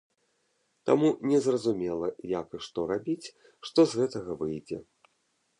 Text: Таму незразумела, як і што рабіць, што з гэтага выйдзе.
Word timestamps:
Таму 0.89 1.07
незразумела, 1.31 2.07
як 2.39 2.47
і 2.57 2.63
што 2.69 2.87
рабіць, 2.95 3.31
што 3.69 3.79
з 3.93 4.03
гэтага 4.03 4.31
выйдзе. 4.45 4.77